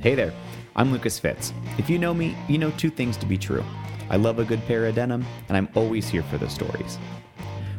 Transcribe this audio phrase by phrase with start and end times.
[0.00, 0.32] Hey there,
[0.76, 1.52] I'm Lucas Fitz.
[1.76, 3.64] If you know me, you know two things to be true.
[4.08, 6.98] I love a good pair of denim, and I'm always here for the stories.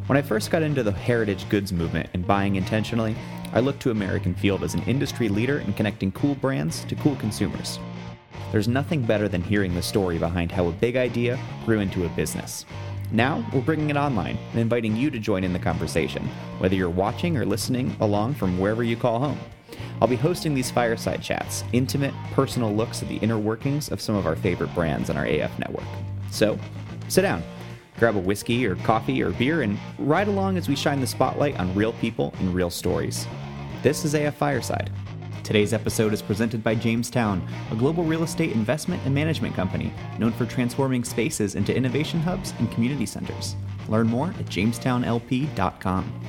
[0.06, 3.16] When I first got into the heritage goods movement and buying intentionally,
[3.54, 7.16] I looked to American Field as an industry leader in connecting cool brands to cool
[7.16, 7.78] consumers.
[8.52, 12.10] There's nothing better than hearing the story behind how a big idea grew into a
[12.10, 12.66] business.
[13.12, 16.90] Now, we're bringing it online and inviting you to join in the conversation, whether you're
[16.90, 19.38] watching or listening along from wherever you call home.
[20.00, 24.14] I'll be hosting these fireside chats, intimate, personal looks at the inner workings of some
[24.14, 25.84] of our favorite brands on our AF network.
[26.30, 26.58] So,
[27.08, 27.42] sit down,
[27.98, 31.58] grab a whiskey or coffee or beer, and ride along as we shine the spotlight
[31.58, 33.26] on real people and real stories.
[33.82, 34.90] This is AF Fireside.
[35.42, 37.42] Today's episode is presented by Jamestown,
[37.72, 42.54] a global real estate investment and management company known for transforming spaces into innovation hubs
[42.58, 43.56] and community centers.
[43.88, 46.20] Learn more at jamestownlp.com.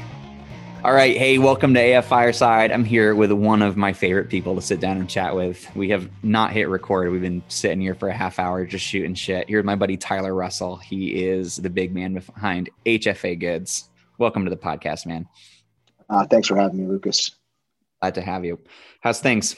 [0.83, 1.15] All right.
[1.15, 2.71] Hey, welcome to AF Fireside.
[2.71, 5.63] I'm here with one of my favorite people to sit down and chat with.
[5.75, 7.11] We have not hit record.
[7.11, 9.47] We've been sitting here for a half hour just shooting shit.
[9.47, 10.77] Here's my buddy Tyler Russell.
[10.77, 13.91] He is the big man behind HFA Goods.
[14.17, 15.27] Welcome to the podcast, man.
[16.09, 17.29] Uh, thanks for having me, Lucas.
[18.01, 18.57] Glad to have you.
[19.01, 19.55] How's things?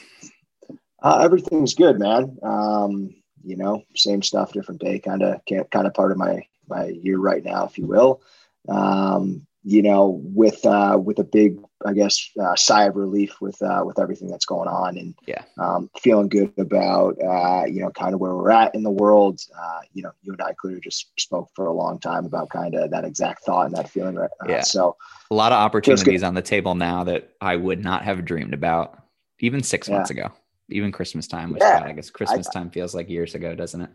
[1.02, 2.36] Uh, everything's good, man.
[2.42, 4.98] Um, you know, same stuff, different day.
[4.98, 8.20] Kind of, kind of part of my my year right now, if you will.
[8.68, 13.60] Um, you know, with uh, with a big, I guess, uh, sigh of relief with
[13.62, 17.90] uh, with everything that's going on, and yeah, um, feeling good about uh, you know
[17.90, 19.40] kind of where we're at in the world.
[19.58, 22.74] Uh, you know, you and I clearly just spoke for a long time about kind
[22.74, 24.16] of that exact thought and that feeling.
[24.16, 24.30] Right.
[24.42, 24.60] Uh, yeah.
[24.60, 24.96] So
[25.30, 29.02] a lot of opportunities on the table now that I would not have dreamed about
[29.40, 29.94] even six yeah.
[29.94, 30.30] months ago,
[30.68, 31.52] even Christmas time.
[31.52, 31.80] Which yeah.
[31.80, 33.90] God, I guess Christmas I, time feels like years ago, doesn't it?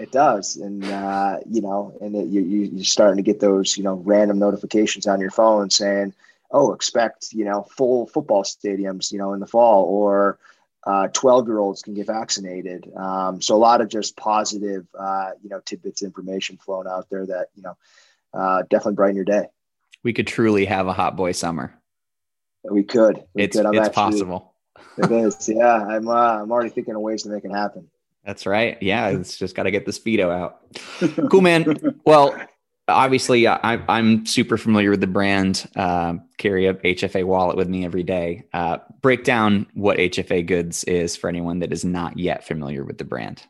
[0.00, 3.76] It does, and uh, you know, and it, you, you you're starting to get those
[3.76, 6.14] you know random notifications on your phone saying,
[6.50, 10.38] "Oh, expect you know full football stadiums you know in the fall," or
[10.84, 12.90] uh, 12 year olds can get vaccinated.
[12.96, 17.26] Um, so a lot of just positive, uh, you know, tidbits information flowing out there
[17.26, 17.76] that, you know,
[18.32, 19.46] uh, definitely brighten your day.
[20.02, 21.74] We could truly have a hot boy summer.
[22.64, 23.24] We could.
[23.34, 23.66] We it's could.
[23.74, 24.54] it's actually, possible.
[24.96, 25.48] It is.
[25.48, 25.84] Yeah.
[25.84, 27.88] I'm, uh, I'm already thinking of ways to make it happen.
[28.24, 28.76] That's right.
[28.82, 30.58] Yeah, it's just got to get the speedo out.
[31.30, 31.98] Cool, man.
[32.04, 32.38] Well,
[32.86, 33.58] obviously, I,
[33.88, 35.68] I'm super familiar with the brand.
[35.74, 38.44] Uh, carry a HFA wallet with me every day.
[38.52, 42.98] Uh, break down what HFA Goods is for anyone that is not yet familiar with
[42.98, 43.42] the brand.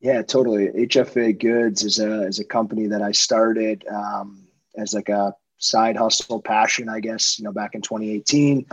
[0.00, 0.68] Yeah, totally.
[0.68, 5.96] HFA Goods is a is a company that I started um, as like a side
[5.96, 7.38] hustle passion, I guess.
[7.38, 8.66] You know, back in 2018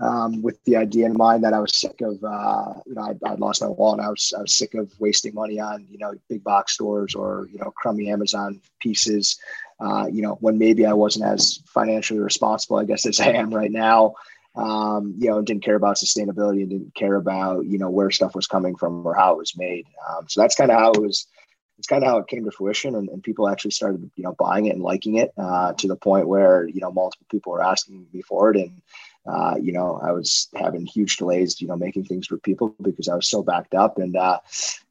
[0.00, 3.30] um, with the idea in mind that I was sick of, uh, you know, I,
[3.30, 4.00] would lost my wallet.
[4.00, 7.48] I was, I was sick of wasting money on, you know, big box stores or,
[7.52, 9.38] you know, crummy Amazon pieces,
[9.80, 13.50] uh, you know, when maybe I wasn't as financially responsible, I guess, as I am
[13.52, 14.14] right now.
[14.54, 18.34] Um, you know, didn't care about sustainability and didn't care about, you know, where stuff
[18.34, 19.86] was coming from or how it was made.
[20.08, 21.28] Um, so that's kind of how it was,
[21.78, 24.34] it's kind of how it came to fruition and, and people actually started, you know,
[24.38, 27.62] buying it and liking it uh, to the point where, you know, multiple people were
[27.62, 28.56] asking me for it.
[28.56, 28.82] And,
[29.24, 33.08] uh, you know, I was having huge delays, you know, making things for people because
[33.08, 33.98] I was so backed up.
[33.98, 34.40] And uh,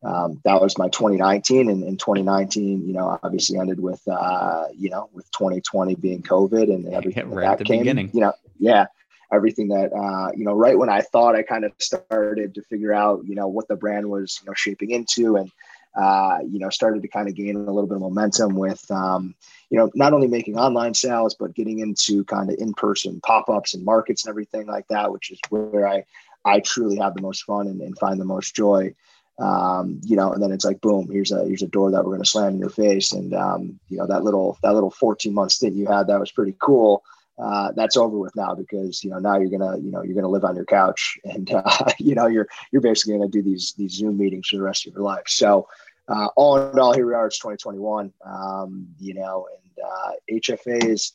[0.01, 1.69] um, that was my 2019.
[1.69, 6.73] And in 2019, you know, obviously ended with, uh, you know, with 2020 being COVID
[6.73, 8.11] and everything right that, that came, beginning.
[8.13, 8.85] you know, yeah,
[9.33, 12.93] everything that, uh, you know, right when I thought I kind of started to figure
[12.93, 15.51] out, you know, what the brand was, you know, shaping into and,
[15.97, 19.33] uh, you know, started to kind of gain a little bit of momentum with, um,
[19.71, 23.83] you know, not only making online sales, but getting into kind of in-person pop-ups and
[23.83, 26.03] markets and everything like that, which is where I,
[26.45, 28.93] I truly have the most fun and, and find the most joy.
[29.39, 32.11] Um, you know, and then it's like, boom, here's a, here's a door that we're
[32.11, 33.11] going to slam in your face.
[33.11, 36.31] And, um, you know, that little, that little 14 month stint you had, that was
[36.31, 37.03] pretty cool.
[37.39, 40.27] Uh, that's over with now because you know now you're gonna you know you're gonna
[40.27, 43.91] live on your couch and uh, you know you're you're basically gonna do these these
[43.91, 45.27] Zoom meetings for the rest of your life.
[45.27, 45.67] So
[46.07, 47.27] uh, all in all, here we are.
[47.27, 48.13] It's 2021.
[48.25, 51.13] Um, you know, and uh, HFA is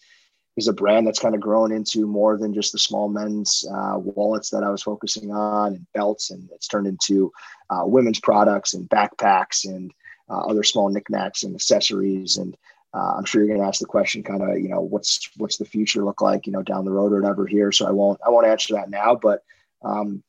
[0.57, 3.99] is a brand that's kind of grown into more than just the small men's uh,
[3.99, 7.33] wallets that I was focusing on and belts, and it's turned into
[7.71, 9.93] uh, women's products and backpacks and
[10.29, 12.37] uh, other small knickknacks and accessories.
[12.37, 12.55] And
[12.93, 15.57] uh, I'm sure you're going to ask the question, kind of, you know, what's what's
[15.57, 17.73] the future look like, you know, down the road or whatever here.
[17.73, 19.43] So I won't I won't answer that now, but
[19.83, 20.23] um,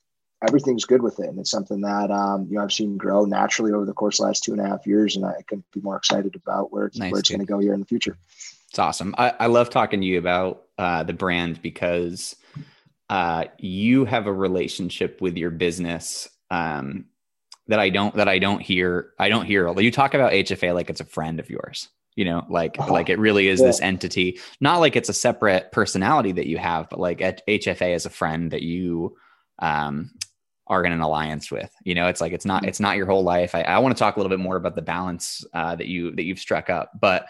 [0.46, 1.28] everything's good with it.
[1.28, 4.24] And it's something that, um, you know, I've seen grow naturally over the course of
[4.24, 5.16] the last two and a half years.
[5.16, 7.60] And I couldn't be more excited about where it's, nice, where it's going to go
[7.60, 8.18] here in the future.
[8.70, 9.16] It's awesome.
[9.18, 12.36] I, I love talking to you about uh, the brand because
[13.10, 17.06] uh, you have a relationship with your business um,
[17.68, 19.12] that I don't, that I don't hear.
[19.20, 19.72] I don't hear.
[19.80, 22.92] You talk about HFA like it's a friend of yours you know like uh-huh.
[22.92, 23.66] like it really is yeah.
[23.66, 27.96] this entity not like it's a separate personality that you have but like at hfa
[27.96, 29.16] as a friend that you
[29.60, 30.12] um
[30.68, 31.74] are in an alliance with.
[31.84, 33.54] You know, it's like it's not it's not your whole life.
[33.56, 36.16] I, I want to talk a little bit more about the balance uh, that you
[36.16, 37.28] that you've struck up, but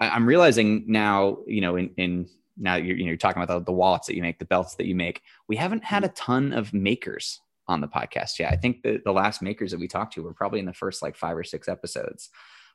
[0.00, 3.60] I, am realizing now, you know, in in now you're you know you're talking about
[3.60, 5.22] the, the wallets that you make, the belts that you make.
[5.48, 8.52] We haven't had a ton of makers on the podcast yet.
[8.52, 11.02] I think the the last makers that we talked to were probably in the first
[11.02, 12.30] like five or six episodes.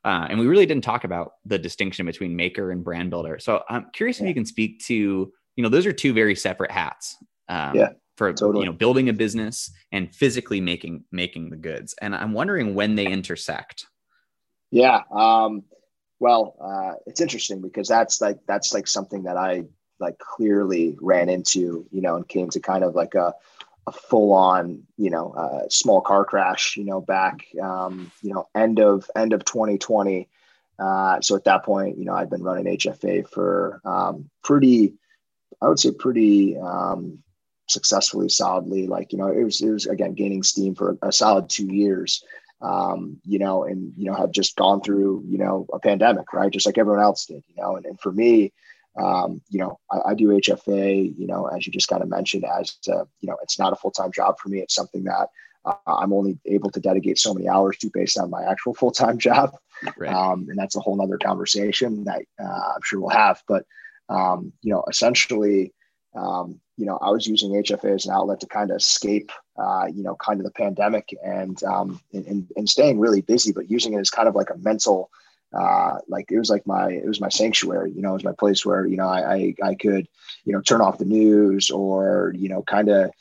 [0.05, 3.39] Uh, and we really didn't talk about the distinction between maker and brand builder.
[3.39, 4.25] So I'm curious yeah.
[4.25, 7.17] if you can speak to, you know, those are two very separate hats.
[7.49, 8.65] Um, yeah for totally.
[8.65, 11.95] you know building a business and physically making making the goods.
[12.01, 13.85] And i'm wondering when they intersect.
[14.69, 15.63] Yeah um,
[16.19, 19.63] well uh, it's interesting because that's like that's like something that i
[19.99, 23.33] like clearly ran into you know and came to kind of like a,
[23.87, 28.47] a full on you know uh, small car crash you know back um, you know
[28.55, 30.27] end of end of 2020
[30.79, 34.93] uh, so at that point you know i'd been running hfa for um, pretty
[35.61, 37.19] i would say pretty um,
[37.67, 38.87] successfully, solidly.
[38.87, 42.23] Like you know, it was it was again gaining steam for a solid two years.
[42.59, 46.51] Um, you know, and you know have just gone through you know a pandemic, right?
[46.51, 47.43] Just like everyone else did.
[47.47, 48.51] You know, and, and for me,
[48.97, 51.17] um, you know, I, I, do HFA.
[51.17, 53.75] You know, as you just kind of mentioned, as a, you know, it's not a
[53.75, 54.59] full time job for me.
[54.59, 55.29] It's something that
[55.65, 58.91] uh, I'm only able to dedicate so many hours to based on my actual full
[58.91, 59.55] time job.
[59.95, 60.11] Right.
[60.11, 63.43] Um, and that's a whole nother conversation that uh, I'm sure we'll have.
[63.47, 63.65] But
[64.09, 65.73] um, you know, essentially,
[66.15, 69.87] um, you know, I was using HFA as an outlet to kind of escape, uh,
[69.91, 73.93] you know, kind of the pandemic and, um, and, and staying really busy, but using
[73.93, 75.09] it as kind of like a mental,
[75.53, 78.33] uh, like it was like my, it was my sanctuary, you know, it was my
[78.33, 80.07] place where, you know, I, I, I could,
[80.45, 83.11] you know, turn off the news or, you know, kind of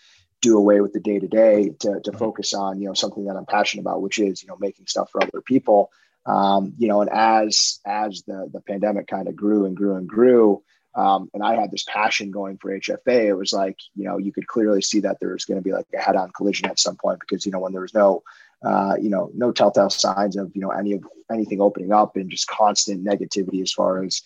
[0.42, 3.46] do away with the day to day to focus on, you know, something that I'm
[3.46, 5.90] passionate about, which is, you know, making stuff for other people.
[6.26, 10.08] Um, you know, and as, as the, the pandemic kind of grew and grew and
[10.08, 10.62] grew,
[10.96, 13.26] um, and I had this passion going for HFA.
[13.26, 15.72] It was like, you know, you could clearly see that there was going to be
[15.72, 18.22] like a head on collision at some point because, you know, when there was no,
[18.64, 22.30] uh, you know, no telltale signs of, you know, any of anything opening up and
[22.30, 24.22] just constant negativity as far as,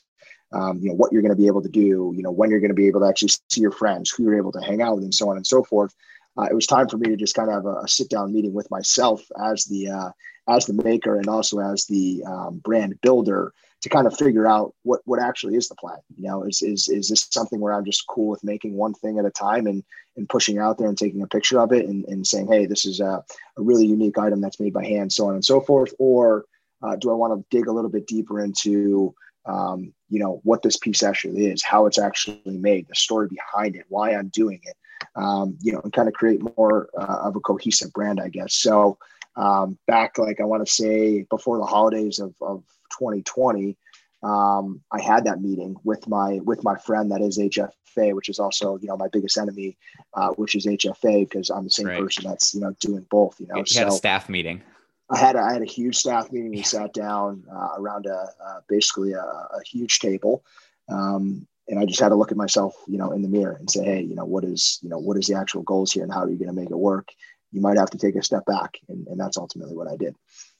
[0.52, 2.60] um, you know, what you're going to be able to do, you know, when you're
[2.60, 4.94] going to be able to actually see your friends, who you're able to hang out
[4.94, 5.92] with, and so on and so forth.
[6.38, 8.32] Uh, it was time for me to just kind of have a, a sit down
[8.32, 10.10] meeting with myself as the uh,
[10.48, 13.52] as the maker and also as the um, brand builder
[13.82, 15.98] to kind of figure out what what actually is the plan.
[16.16, 19.18] You know, is is is this something where I'm just cool with making one thing
[19.18, 19.82] at a time and
[20.16, 22.84] and pushing out there and taking a picture of it and, and saying, hey, this
[22.84, 23.24] is a,
[23.56, 26.44] a really unique item that's made by hand, so on and so forth, or
[26.82, 29.14] uh, do I want to dig a little bit deeper into
[29.46, 33.76] um, you know what this piece actually is, how it's actually made, the story behind
[33.76, 34.76] it, why I'm doing it,
[35.16, 38.54] um, you know, and kind of create more uh, of a cohesive brand, I guess.
[38.54, 38.98] So
[39.36, 42.62] um, back like I want to say before the holidays of, of
[43.00, 43.76] 2020,
[44.22, 48.38] um, I had that meeting with my with my friend that is HFA, which is
[48.38, 49.78] also you know my biggest enemy,
[50.14, 52.00] uh, which is HFA because I'm the same right.
[52.00, 53.40] person that's you know doing both.
[53.40, 54.62] You know, you so had a staff meeting.
[55.08, 56.50] I had a, I had a huge staff meeting.
[56.50, 60.44] We sat down uh, around a uh, basically a, a, huge table,
[60.88, 63.68] um, and I just had to look at myself, you know, in the mirror and
[63.70, 66.12] say, hey, you know, what is you know what is the actual goals here, and
[66.12, 67.08] how are you going to make it work?
[67.52, 70.14] You might have to take a step back, and, and that's ultimately what I did.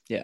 [0.09, 0.23] Yeah.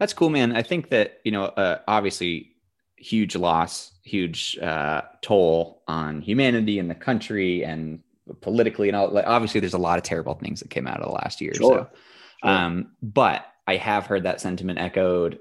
[0.00, 0.56] That's cool, man.
[0.56, 2.56] I think that, you know, uh, obviously
[2.96, 8.00] huge loss, huge uh, toll on humanity and the country and
[8.40, 9.10] politically and all.
[9.10, 11.52] Like, obviously, there's a lot of terrible things that came out of the last year.
[11.54, 11.90] Sure.
[11.90, 11.98] So,
[12.42, 12.50] sure.
[12.50, 15.38] Um, but I have heard that sentiment echoed,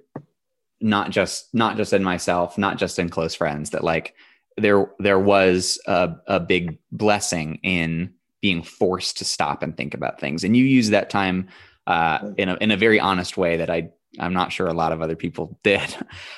[0.82, 3.70] not just not just in myself, not just in close friends.
[3.70, 4.14] That like
[4.58, 10.20] there there was a, a big blessing in being forced to stop and think about
[10.20, 11.48] things, and you use that time
[11.88, 14.92] uh, in a in a very honest way that I I'm not sure a lot
[14.92, 15.96] of other people did.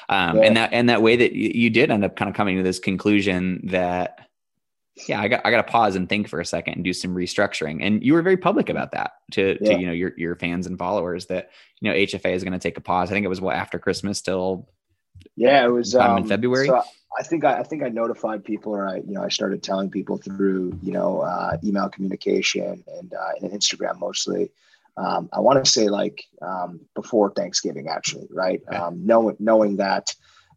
[0.10, 0.44] Um, yeah.
[0.44, 2.64] and that, and that way that you, you, did end up kind of coming to
[2.64, 4.28] this conclusion that,
[5.08, 7.16] yeah, I got, I got to pause and think for a second and do some
[7.16, 7.80] restructuring.
[7.82, 9.74] And you were very public about that to, yeah.
[9.74, 12.60] to, you know, your, your fans and followers that, you know, HFA is going to
[12.60, 13.10] take a pause.
[13.10, 14.68] I think it was what after Christmas till
[15.36, 16.68] yeah, it was um, in February.
[16.68, 16.84] So
[17.20, 19.90] I think I, I, think I notified people, or I, you know, I started telling
[19.90, 24.52] people through, you know, uh, email communication and, uh, and Instagram mostly
[24.98, 28.62] um, I want to say like um, before Thanksgiving, actually, right?
[28.68, 28.78] Okay.
[28.78, 30.14] Um, knowing knowing that,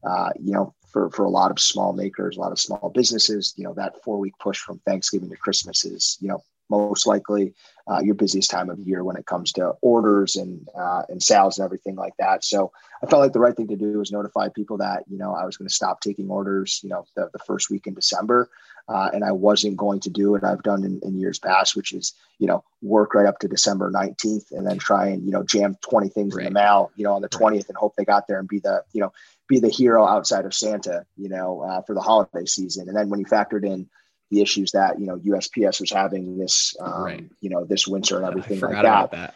[0.06, 3.54] uh, you know, for for a lot of small makers, a lot of small businesses,
[3.56, 7.54] you know, that four week push from Thanksgiving to Christmas is, you know, most likely
[7.90, 11.58] uh, your busiest time of year when it comes to orders and uh, and sales
[11.58, 12.44] and everything like that.
[12.44, 12.72] So
[13.02, 15.44] I felt like the right thing to do was notify people that you know I
[15.44, 18.50] was going to stop taking orders, you know, the, the first week in December,
[18.88, 21.92] uh, and I wasn't going to do what I've done in, in, years past, which
[21.92, 25.42] is you know work right up to December nineteenth and then try and you know
[25.42, 26.46] jam twenty things right.
[26.46, 28.58] in the mail, you know, on the twentieth and hope they got there and be
[28.58, 29.12] the you know
[29.48, 32.88] be the hero outside of Santa, you know, uh, for the holiday season.
[32.88, 33.88] And then when you factored in
[34.30, 37.24] the issues that you know USPS was having this um, right.
[37.40, 39.10] you know this winter and everything like that.
[39.12, 39.34] that.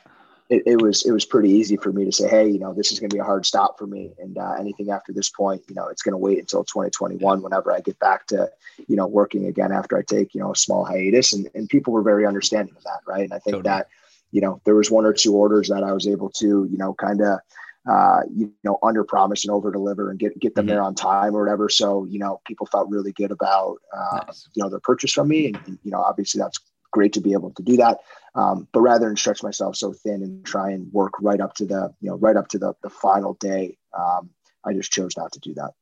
[0.50, 2.90] It, it, was it was pretty easy for me to say, hey, you know, this
[2.90, 5.62] is going to be a hard stop for me, and uh, anything after this point,
[5.68, 8.50] you know, it's going to wait until 2021 whenever I get back to
[8.86, 11.92] you know working again after I take you know a small hiatus, and and people
[11.92, 13.24] were very understanding of that, right?
[13.24, 13.62] And I think totally.
[13.64, 13.88] that
[14.30, 16.94] you know there was one or two orders that I was able to you know
[16.94, 17.40] kind of
[17.88, 20.74] uh, you know, under promise and over deliver and get get them mm-hmm.
[20.74, 21.68] there on time or whatever.
[21.68, 24.48] So you know, people felt really good about uh, nice.
[24.54, 26.58] you know their purchase from me, and, and, you know, obviously that's
[26.90, 27.98] great to be able to do that.
[28.38, 31.66] Um, but rather than stretch myself so thin and try and work right up to
[31.66, 34.30] the you know right up to the the final day, um,
[34.64, 35.72] I just chose not to do that.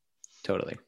[0.42, 0.78] Totally.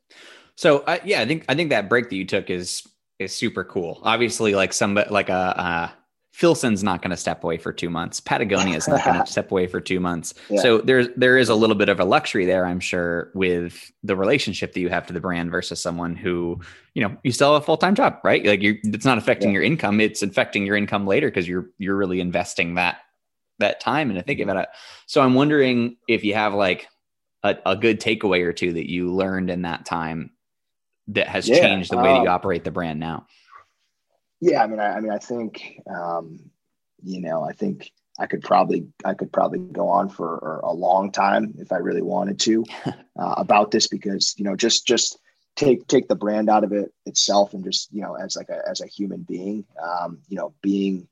[0.56, 3.64] So uh, yeah, I think I think that break that you took is is super
[3.64, 4.00] cool.
[4.02, 5.90] Obviously, like some like a uh,
[6.38, 8.20] Filson's not going to step away for two months.
[8.20, 10.34] Patagonia is not going to step away for two months.
[10.48, 10.60] Yeah.
[10.60, 14.14] So there's there is a little bit of a luxury there, I'm sure, with the
[14.14, 16.60] relationship that you have to the brand versus someone who,
[16.94, 18.46] you know, you still have a full time job, right?
[18.46, 19.54] Like you, it's not affecting yeah.
[19.54, 22.98] your income; it's affecting your income later because you're you're really investing that
[23.58, 24.68] that time into thinking about it.
[25.06, 26.86] So I'm wondering if you have like
[27.42, 30.30] a, a good takeaway or two that you learned in that time
[31.08, 31.58] that has yeah.
[31.58, 33.26] changed the way um, that you um, operate the brand now.
[34.40, 36.50] Yeah, I mean, I, I mean, I think, um,
[37.02, 41.10] you know, I think I could probably, I could probably go on for a long
[41.12, 45.18] time if I really wanted to uh, about this because, you know, just, just
[45.56, 48.60] take, take the brand out of it itself and just, you know, as like a,
[48.68, 51.08] as a human being, um, you know, being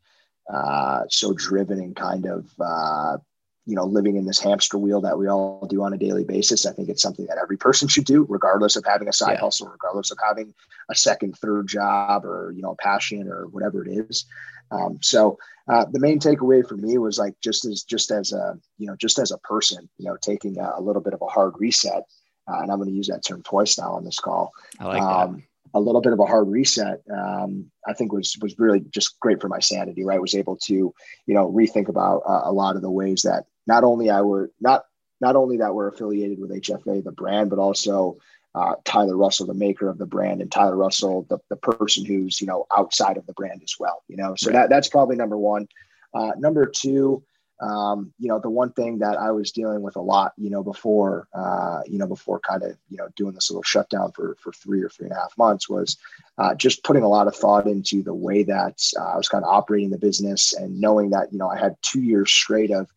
[0.53, 3.19] uh, so driven and kind of, uh,
[3.67, 6.67] you know, living in this hamster wheel that we all do on a daily basis.
[6.67, 9.41] I think it's something that every person should do, regardless of having a side yeah.
[9.41, 10.55] hustle, regardless of having
[10.89, 14.25] a second, third job, or you know, a passion or whatever it is.
[14.71, 18.57] Um, so uh, the main takeaway for me was like just as just as a
[18.79, 21.27] you know just as a person, you know, taking a, a little bit of a
[21.27, 22.05] hard reset,
[22.49, 24.53] uh, and I'm going to use that term twice now on this call.
[24.79, 25.43] I like um, that
[25.75, 29.41] a little bit of a hard reset, um, I think was was really just great
[29.41, 30.05] for my sanity.
[30.05, 33.45] Right, was able to you know rethink about uh, a lot of the ways that
[33.67, 34.85] not only I were not
[35.21, 38.19] not only that we're affiliated with HFA the brand, but also
[38.55, 42.41] uh, Tyler Russell, the maker of the brand, and Tyler Russell, the, the person who's
[42.41, 44.03] you know outside of the brand as well.
[44.09, 44.55] You know, so right.
[44.55, 45.69] that that's probably number one.
[46.15, 47.23] Uh, number two,
[47.61, 50.63] um, you know, the one thing that I was dealing with a lot, you know,
[50.63, 54.53] before, uh, you know, before kind of, you know, doing this little shutdown for, for
[54.53, 55.97] three or three and a half months was
[56.39, 59.43] uh, just putting a lot of thought into the way that uh, I was kind
[59.43, 62.89] of operating the business and knowing that, you know, I had two years straight of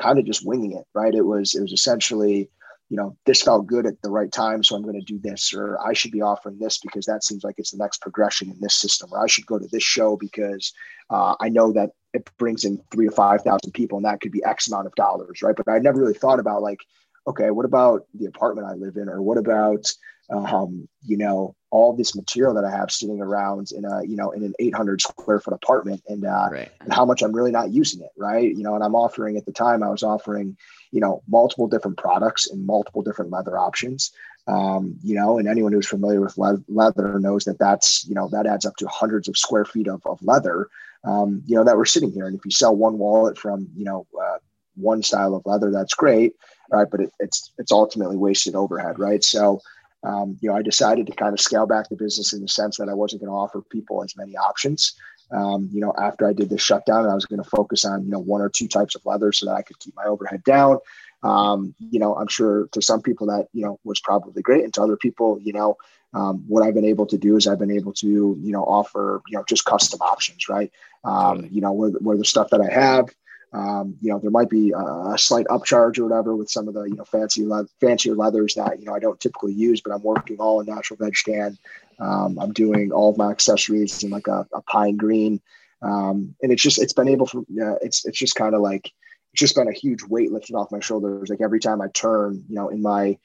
[0.00, 1.14] kind of just winging it, right?
[1.14, 2.50] It was, it was essentially,
[2.88, 5.54] you know, this felt good at the right time, so I'm going to do this,
[5.54, 8.60] or I should be offering this because that seems like it's the next progression in
[8.60, 10.72] this system, or I should go to this show because
[11.08, 14.32] uh, I know that it brings in three to five thousand people, and that could
[14.32, 15.56] be X amount of dollars, right?
[15.56, 16.80] But I never really thought about like,
[17.26, 19.90] okay, what about the apartment I live in, or what about
[20.30, 24.30] um, you know, all this material that I have sitting around in a, you know,
[24.30, 26.70] in an 800 square foot apartment and, uh, right.
[26.82, 28.10] and how much I'm really not using it.
[28.14, 28.54] Right.
[28.54, 30.58] You know, and I'm offering at the time I was offering,
[30.90, 34.12] you know, multiple different products and multiple different leather options.
[34.46, 38.28] Um, you know, and anyone who's familiar with le- leather knows that that's, you know,
[38.28, 40.68] that adds up to hundreds of square feet of, of leather,
[41.04, 42.26] um, you know, that we're sitting here.
[42.26, 44.38] And if you sell one wallet from, you know, uh,
[44.74, 46.34] one style of leather, that's great.
[46.70, 46.88] Right.
[46.90, 48.98] But it, it's, it's ultimately wasted overhead.
[48.98, 49.24] Right.
[49.24, 49.62] So,
[50.02, 52.76] um, you know, I decided to kind of scale back the business in the sense
[52.78, 54.94] that I wasn't going to offer people as many options.
[55.30, 58.10] Um, you know, after I did the shutdown, I was going to focus on, you
[58.10, 60.78] know, one or two types of leather so that I could keep my overhead down.
[61.22, 64.64] Um, you know, I'm sure to some people that, you know, was probably great.
[64.64, 65.76] And to other people, you know,
[66.12, 69.22] um, what I've been able to do is I've been able to, you know, offer,
[69.28, 70.70] you know, just custom options, right?
[71.04, 71.48] Um.
[71.50, 73.08] You know, where, where the stuff that I have,
[73.52, 76.74] um, you know, there might be a, a, slight upcharge or whatever with some of
[76.74, 79.92] the, you know, fancy, le- fancier leathers that, you know, I don't typically use, but
[79.92, 81.58] I'm working all in natural veg tan.
[81.98, 85.40] Um, I'm doing all of my accessories in like a, a pine green.
[85.82, 88.90] Um, and it's just, it's been able to, uh, it's, it's just kind of like,
[89.32, 91.28] it's just been a huge weight lifted off my shoulders.
[91.28, 93.18] Like every time I turn, you know, in my,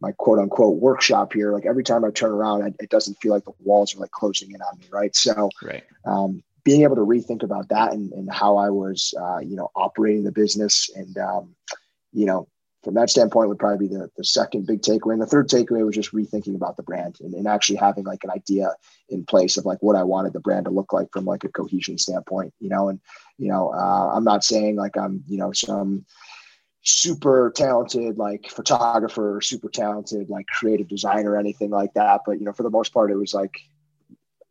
[0.00, 3.32] my quote unquote workshop here, like every time I turn around, it, it doesn't feel
[3.32, 4.86] like the walls are like closing in on me.
[4.90, 5.14] Right.
[5.14, 5.84] So, right.
[6.06, 9.70] Um, being able to rethink about that and, and how I was, uh, you know,
[9.76, 10.90] operating the business.
[10.94, 11.54] And, um,
[12.12, 12.48] you know,
[12.82, 15.12] from that standpoint would probably be the, the second big takeaway.
[15.14, 18.24] And the third takeaway was just rethinking about the brand and, and actually having like
[18.24, 18.70] an idea
[19.08, 21.48] in place of like what I wanted the brand to look like from like a
[21.48, 23.00] cohesion standpoint, you know, and,
[23.38, 26.04] you know, uh, I'm not saying like I'm, you know, some,
[26.86, 32.44] super talented like photographer super talented like creative designer or anything like that but you
[32.44, 33.58] know for the most part it was like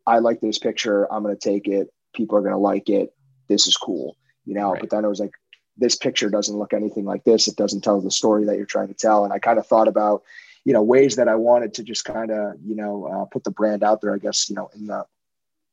[0.08, 3.14] i like this picture i'm going to take it people are going to like it.
[3.50, 4.16] This is cool,
[4.46, 4.72] you know.
[4.72, 4.82] Right.
[4.82, 5.34] But then it was like,
[5.76, 7.48] this picture doesn't look anything like this.
[7.48, 9.24] It doesn't tell the story that you're trying to tell.
[9.24, 10.22] And I kind of thought about,
[10.66, 13.52] you know, ways that I wanted to just kind of, you know, uh, put the
[13.52, 14.14] brand out there.
[14.14, 15.06] I guess, you know, in the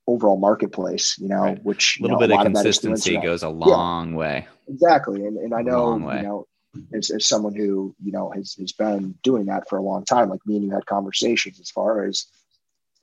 [0.07, 1.63] overall marketplace, you know, right.
[1.63, 4.49] which a little know, bit a of consistency goes a long yeah, way.
[4.69, 5.27] Exactly.
[5.27, 6.47] And, and I know, you know,
[6.95, 10.31] as, as someone who, you know, has, has been doing that for a long time,
[10.31, 12.27] like me and you had conversations as far as,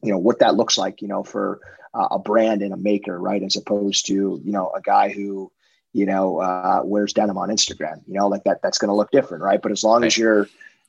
[0.02, 1.60] you know, what that looks like, you know, for
[1.94, 3.44] uh, a brand and a maker, right.
[3.44, 5.52] As opposed to, you know, a guy who,
[5.94, 9.12] you know, uh, wears denim on Instagram, you know, like that, that's going to look
[9.12, 9.44] different.
[9.44, 9.62] Right.
[9.62, 10.48] But as long as you're,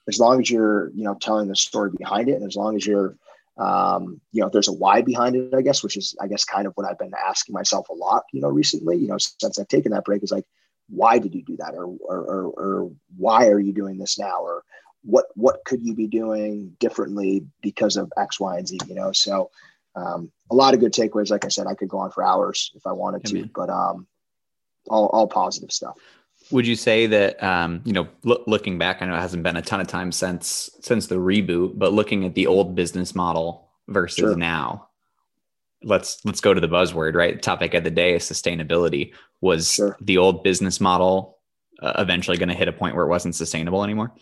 [0.08, 2.86] as long as you're, you know, telling the story behind it, and as long as
[2.86, 3.16] you're,
[3.56, 6.66] um, you know, there's a why behind it, I guess, which is, I guess, kind
[6.66, 9.68] of what I've been asking myself a lot, you know, recently, you know, since I've
[9.68, 10.46] taken that break is like,
[10.88, 11.74] why did you do that?
[11.74, 14.40] Or, or, or, or why are you doing this now?
[14.40, 14.64] Or
[15.02, 19.12] what, what could you be doing differently because of X, Y, and Z, you know?
[19.12, 19.50] So,
[19.94, 21.30] um, a lot of good takeaways.
[21.30, 24.06] Like I said, I could go on for hours if I wanted to, but, um,
[24.88, 25.96] all, all positive stuff.
[26.50, 29.56] Would you say that um, you know, lo- looking back, I know it hasn't been
[29.56, 33.68] a ton of time since since the reboot, but looking at the old business model
[33.88, 34.36] versus sure.
[34.36, 34.88] now,
[35.82, 37.40] let's let's go to the buzzword, right?
[37.42, 39.12] topic of the day is sustainability.
[39.40, 39.96] Was sure.
[40.00, 41.38] the old business model
[41.80, 44.12] uh, eventually going to hit a point where it wasn't sustainable anymore?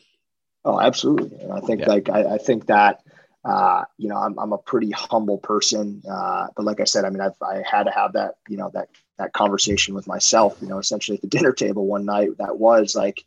[0.66, 1.38] Oh, absolutely.
[1.40, 1.88] And I think yeah.
[1.88, 3.00] like I, I think that
[3.46, 6.02] uh, you know, I'm, I'm a pretty humble person.
[6.10, 8.70] Uh, but like I said, I mean, I've, I had to have that, you know,
[8.74, 12.58] that, that conversation with myself, you know, essentially at the dinner table one night that
[12.58, 13.24] was like,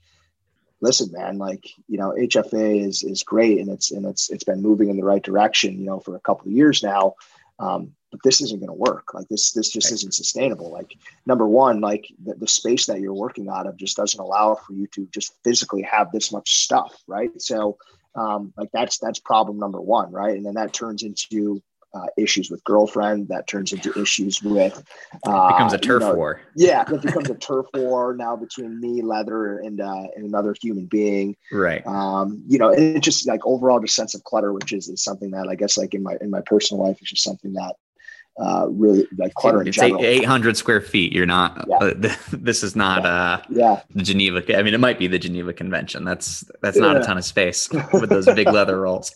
[0.82, 3.60] listen, man, like, you know, HFA is, is great.
[3.60, 6.22] And it's, and it's, it's been moving in the right direction, you know, for a
[6.22, 7.16] couple of years now.
[7.60, 9.14] Um, but this isn't going to work.
[9.14, 10.72] Like this, this just isn't sustainable.
[10.72, 14.56] Like number one, like the, the space that you're working out of just doesn't allow
[14.56, 16.98] for you to just physically have this much stuff.
[17.08, 17.30] Right.
[17.40, 17.78] So,
[18.16, 21.62] um, like that's that's problem number one right and then that turns into
[21.94, 24.84] uh, issues with girlfriend that turns into issues with
[25.26, 26.42] uh, becomes a turf you know, war.
[26.56, 30.86] yeah it becomes a turf war now between me leather and uh, and another human
[30.86, 31.36] being.
[31.52, 31.86] Right.
[31.88, 35.04] Um you know and it just like overall just sense of clutter which is, is
[35.04, 37.76] something that i guess like in my in my personal life is just something that
[38.40, 41.12] uh, really like clutter it's 800 square feet.
[41.12, 41.78] You're not yeah.
[41.78, 41.94] uh,
[42.32, 43.10] this is not yeah.
[43.10, 43.82] uh yeah.
[43.94, 46.06] the geneva i mean it might be the geneva convention.
[46.06, 47.02] That's that's not yeah.
[47.02, 49.14] a ton of space with those big leather rolls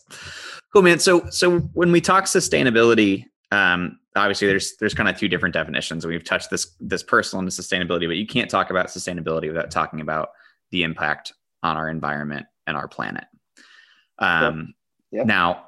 [0.73, 5.27] cool man so so when we talk sustainability um obviously there's there's kind of two
[5.27, 9.47] different definitions we've touched this this personal and sustainability but you can't talk about sustainability
[9.47, 10.29] without talking about
[10.71, 13.25] the impact on our environment and our planet
[14.19, 14.73] um
[15.11, 15.23] yeah.
[15.23, 15.67] now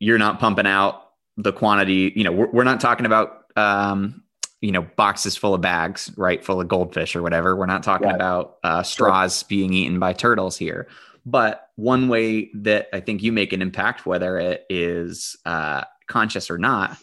[0.00, 4.22] you're not pumping out the quantity, you know, we're, we're not talking about, um,
[4.60, 6.44] you know, boxes full of bags, right?
[6.44, 7.56] Full of goldfish or whatever.
[7.56, 8.16] We're not talking right.
[8.16, 9.46] about uh, straws sure.
[9.48, 10.88] being eaten by turtles here.
[11.26, 16.50] But one way that I think you make an impact, whether it is uh, conscious
[16.50, 16.96] or not,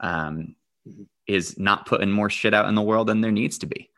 [0.00, 0.54] um,
[1.26, 3.90] is not putting more shit out in the world than there needs to be.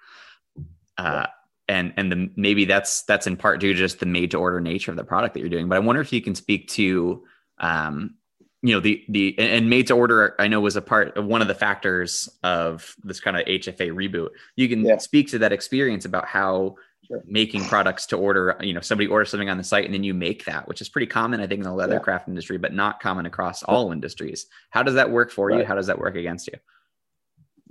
[0.98, 1.26] Uh,
[1.68, 4.60] and and the, maybe that's that's in part due to just the made to order
[4.60, 5.68] nature of the product that you're doing.
[5.68, 7.24] But I wonder if you can speak to
[7.58, 8.16] um,
[8.62, 11.40] you know the the and made to order i know was a part of one
[11.40, 14.98] of the factors of this kind of hfa reboot you can yeah.
[14.98, 16.74] speak to that experience about how
[17.10, 17.22] sure.
[17.26, 20.14] making products to order you know somebody orders something on the site and then you
[20.14, 23.00] make that which is pretty common i think in the leather craft industry but not
[23.00, 25.60] common across all industries how does that work for right.
[25.60, 26.58] you how does that work against you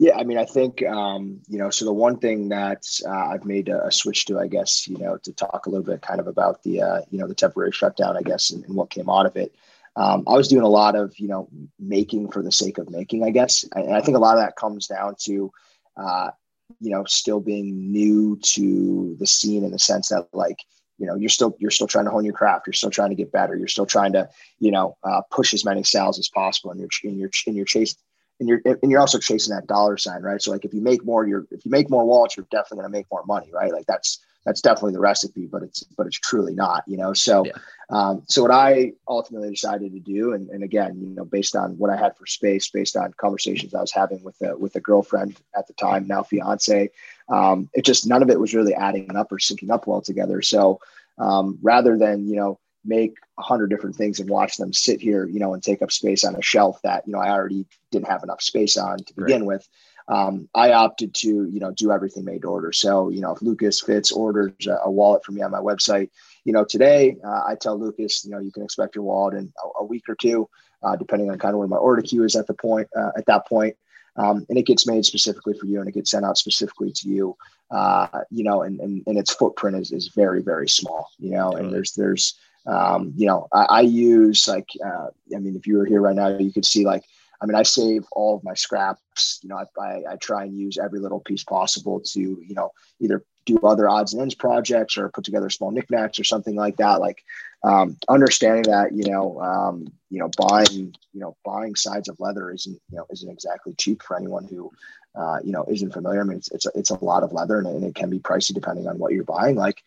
[0.02, 1.70] yeah, I mean, I think um, you know.
[1.70, 4.98] So the one thing that uh, I've made a, a, switch to, I guess, you
[4.98, 7.74] know, to talk a little bit kind of about the uh, you know the temporary
[7.74, 9.54] shutdown, I guess, and, and what came out of it
[10.00, 13.26] um, I was doing a lot of, you know, making for the sake of making,
[13.26, 13.66] I guess.
[13.74, 15.52] And I think a lot of that comes down to,
[15.98, 16.30] uh,
[16.80, 20.58] you know, still being new to the scene in the sense that like,
[20.98, 22.68] you know, you're still, you're still trying to hone your craft.
[22.68, 23.56] You're still trying to get better.
[23.56, 24.30] You're still trying to,
[24.60, 26.72] you know, uh, push as many sales as possible.
[26.72, 27.96] And you're, in your, in your chase,
[28.40, 30.42] and you're, and you're also chasing that dollar sign, right?
[30.42, 32.92] So like, if you make more, you're, if you make more wallets, you're definitely going
[32.92, 33.72] to make more money, right?
[33.72, 37.14] Like that's, that's definitely the recipe, but it's but it's truly not, you know.
[37.14, 37.52] So yeah.
[37.90, 41.78] um, so what I ultimately decided to do, and, and again, you know, based on
[41.78, 44.80] what I had for space, based on conversations I was having with a with a
[44.80, 46.90] girlfriend at the time, now fiance,
[47.30, 50.42] um, it just none of it was really adding up or syncing up well together.
[50.42, 50.80] So
[51.18, 55.26] um, rather than you know make a hundred different things and watch them sit here,
[55.26, 58.08] you know, and take up space on a shelf that you know I already didn't
[58.08, 59.48] have enough space on to begin right.
[59.48, 59.68] with
[60.10, 62.72] um, I opted to, you know, do everything made to order.
[62.72, 66.10] So, you know, if Lucas Fitz orders a, a wallet for me on my website,
[66.46, 69.54] you know, today uh, I tell Lucas, you know, you can expect your wallet in
[69.64, 70.50] a, a week or two,
[70.82, 73.28] uh, depending on kind of where my order queue is at the point, uh, at
[73.28, 73.76] that point.
[74.16, 77.08] Um, and it gets made specifically for you and it gets sent out specifically to
[77.08, 77.38] you,
[77.70, 81.52] uh, you know, and, and, and its footprint is, is very, very small, you know,
[81.52, 82.34] and there's, there's,
[82.66, 86.16] um, you know, I, I use like, uh, I mean, if you were here right
[86.16, 87.04] now, you could see like,
[87.42, 89.40] I mean, I save all of my scraps.
[89.42, 92.72] You know, I, I, I try and use every little piece possible to, you know,
[93.00, 96.78] either do other odds and ends projects or put together small knickknacks or something like
[96.78, 97.00] that.
[97.00, 97.24] Like
[97.64, 102.52] um, understanding that, you know, um, you know, buying, you know, buying sides of leather
[102.52, 104.72] isn't, you know, isn't exactly cheap for anyone who,
[105.16, 106.22] uh, you know, isn't familiar.
[106.22, 108.20] I mean, it's, it's, a, it's a lot of leather and, and it can be
[108.20, 109.56] pricey depending on what you're buying.
[109.56, 109.82] Like,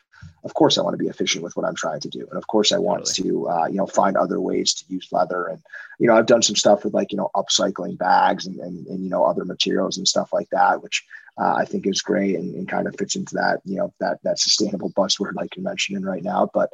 [0.44, 2.26] of course I want to be efficient with what I'm trying to do.
[2.28, 3.30] And of course I want totally.
[3.30, 5.46] to, uh, you know, find other ways to use leather.
[5.46, 5.62] And,
[5.98, 9.04] you know, I've done some stuff with like, you know, upcycling bags and, and, and
[9.04, 11.04] you know, other materials and stuff like that, which
[11.38, 14.18] uh, I think is great and, and, kind of fits into that, you know, that,
[14.22, 16.50] that sustainable buzzword like you're mentioning right now.
[16.52, 16.70] But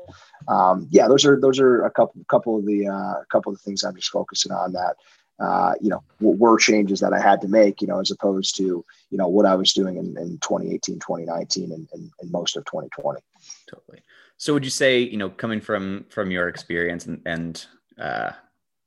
[0.49, 3.59] um, yeah, those are, those are a couple, couple of the, uh, a couple of
[3.59, 4.97] the things I'm just focusing on that,
[5.41, 8.85] uh, you know, were changes that I had to make, you know, as opposed to,
[9.11, 12.65] you know, what I was doing in, in 2018, 2019, and, and, and most of
[12.65, 13.21] 2020.
[13.69, 14.03] Totally.
[14.37, 17.67] So would you say, you know, coming from, from your experience and, and
[17.99, 18.31] uh,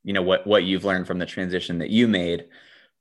[0.04, 2.46] you know, what, what you've learned from the transition that you made,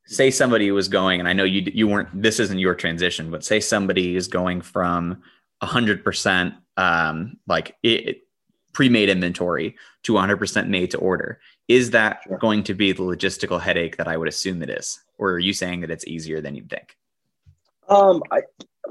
[0.07, 3.45] say somebody was going, and I know you, you weren't, this isn't your transition, but
[3.45, 5.23] say somebody is going from
[5.61, 8.23] a hundred percent, um, like it,
[8.73, 12.38] pre-made inventory to 100% made to order is that sure.
[12.38, 15.53] going to be the logistical headache that i would assume it is or are you
[15.53, 16.97] saying that it's easier than you'd think
[17.88, 18.40] um i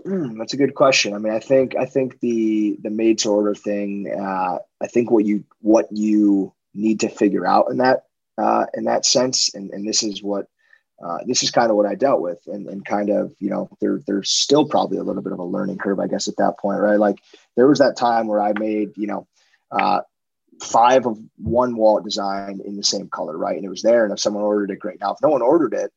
[0.06, 3.30] mm, that's a good question i mean i think i think the the made to
[3.30, 8.06] order thing uh i think what you what you need to figure out in that
[8.38, 10.48] uh in that sense and and this is what
[11.02, 13.70] uh, this is kind of what I dealt with, and, and kind of, you know,
[13.80, 16.60] there, there's still probably a little bit of a learning curve, I guess, at that
[16.60, 17.00] point, right?
[17.00, 17.20] Like
[17.56, 19.28] there was that time where I made, you know,
[19.72, 20.02] uh,
[20.62, 23.56] five of one wallet design in the same color, right?
[23.56, 24.04] And it was there.
[24.04, 25.00] And if someone ordered it, great.
[25.00, 25.94] Now, if no one ordered it,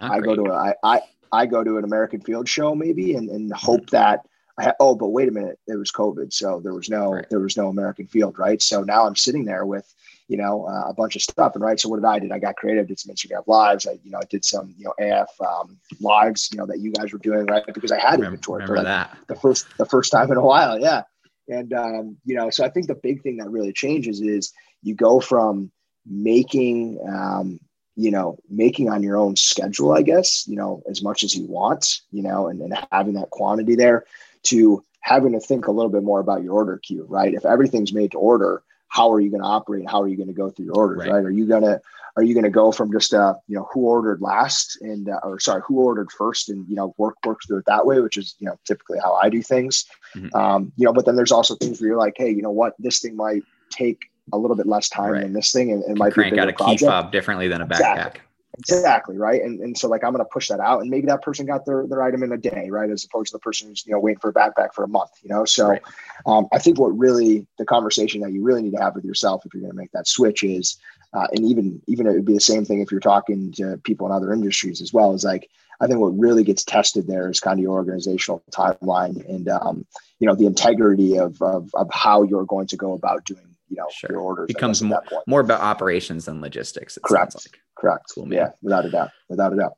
[0.00, 1.00] I go to a, I, I,
[1.34, 3.96] I go to an American Field show maybe and, and hope mm-hmm.
[3.96, 4.26] that
[4.58, 7.26] I oh, but wait a minute, it was COVID, so there was no right.
[7.28, 8.62] there was no American Field, right?
[8.62, 9.92] So now I'm sitting there with
[10.28, 11.78] you know uh, a bunch of stuff, and right.
[11.78, 12.30] So what did I did?
[12.30, 13.86] I got creative, did some Instagram lives.
[13.86, 16.92] I you know I did some you know AF um, lives, you know that you
[16.92, 17.64] guys were doing, right?
[17.66, 20.38] Because I had remember, inventory remember for like that the first the first time in
[20.38, 21.02] a while, yeah.
[21.48, 24.94] And, um, you know, so I think the big thing that really changes is you
[24.94, 25.70] go from
[26.06, 27.60] making, um,
[27.96, 31.46] you know, making on your own schedule, I guess, you know, as much as you
[31.46, 34.04] want, you know, and, and having that quantity there
[34.44, 37.34] to having to think a little bit more about your order queue, right?
[37.34, 39.88] If everything's made to order, how are you going to operate?
[39.88, 41.12] How are you going to go through your orders, right?
[41.12, 41.24] right?
[41.24, 41.80] Are you going to
[42.16, 45.18] are you going to go from just uh you know who ordered last and uh,
[45.24, 48.16] or sorry who ordered first and you know work work through it that way, which
[48.16, 49.84] is you know typically how I do things.
[50.14, 50.34] Mm-hmm.
[50.36, 52.74] Um, you know, but then there's also things where you're like, hey, you know what,
[52.78, 53.98] this thing might take
[54.32, 55.22] a little bit less time right.
[55.22, 56.80] than this thing, and it might crank out a project.
[56.80, 58.06] key fob differently than a backpack.
[58.06, 58.20] Exactly.
[58.58, 61.22] Exactly right, and and so like I'm going to push that out, and maybe that
[61.22, 63.84] person got their their item in a day, right, as opposed to the person who's
[63.84, 65.44] you know waiting for a backpack for a month, you know.
[65.44, 65.82] So, right.
[66.26, 69.44] um, I think what really the conversation that you really need to have with yourself
[69.44, 70.78] if you're going to make that switch is,
[71.14, 74.06] uh, and even even it would be the same thing if you're talking to people
[74.06, 75.12] in other industries as well.
[75.14, 79.28] Is like I think what really gets tested there is kind of your organizational timeline
[79.28, 79.84] and um,
[80.20, 83.76] you know the integrity of, of of how you're going to go about doing you
[83.76, 84.10] know sure.
[84.10, 86.98] your orders becomes more more about operations than logistics.
[87.02, 87.34] Correct.
[87.34, 87.60] Like.
[87.76, 88.06] Correct.
[88.14, 88.38] Cool, man.
[88.38, 89.10] Yeah, without a doubt.
[89.28, 89.76] Without a doubt.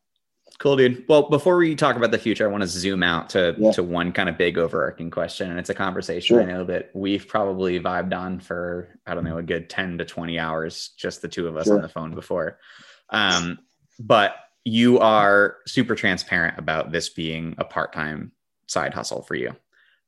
[0.58, 1.04] Cool, dude.
[1.06, 3.72] Well, before we talk about the future, I want to zoom out to yeah.
[3.72, 6.42] to one kind of big overarching question, and it's a conversation sure.
[6.42, 10.04] I know that we've probably vibed on for I don't know a good ten to
[10.04, 11.76] twenty hours, just the two of us sure.
[11.76, 12.58] on the phone before.
[13.10, 13.58] Um,
[13.98, 18.32] but you are super transparent about this being a part time
[18.66, 19.54] side hustle for you.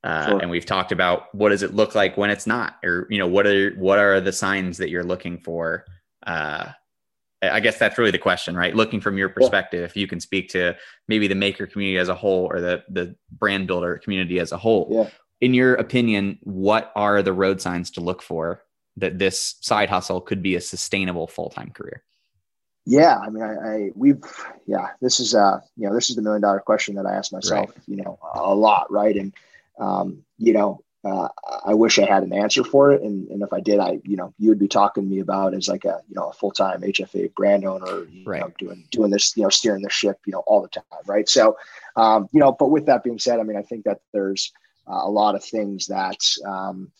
[0.01, 0.39] Uh, sure.
[0.39, 3.27] and we've talked about what does it look like when it's not or you know
[3.27, 5.83] what are what are the signs that you're looking for
[6.25, 6.67] uh,
[7.41, 9.85] i guess that's really the question right looking from your perspective yeah.
[9.85, 10.73] if you can speak to
[11.09, 14.57] maybe the maker community as a whole or the the brand builder community as a
[14.57, 15.09] whole yeah.
[15.41, 18.63] in your opinion what are the road signs to look for
[18.95, 22.03] that this side hustle could be a sustainable full-time career
[22.85, 24.23] yeah i mean i, I we've
[24.65, 27.33] yeah this is uh you know this is the million dollar question that i ask
[27.33, 27.77] myself right.
[27.85, 29.33] you know a lot right and
[29.79, 31.29] um, you know, uh,
[31.65, 33.01] I wish I had an answer for it.
[33.01, 35.53] And, and if I did, I, you know, you would be talking to me about
[35.53, 38.41] as like a, you know, a full-time HFA brand owner, you right.
[38.41, 40.83] know, doing, doing this, you know, steering the ship, you know, all the time.
[41.07, 41.29] Right.
[41.29, 41.55] So,
[41.95, 44.51] um, you know, but with that being said, I mean, I think that there's
[44.87, 46.91] uh, a lot of things that, um,